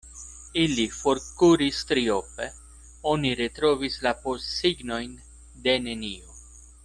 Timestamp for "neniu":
5.89-6.39